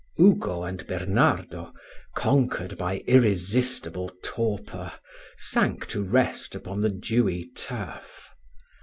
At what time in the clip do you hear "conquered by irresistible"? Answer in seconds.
2.15-4.09